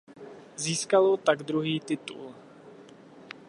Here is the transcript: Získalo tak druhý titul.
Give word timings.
Získalo 0.55 1.17
tak 1.17 1.43
druhý 1.43 1.79
titul. 1.79 2.33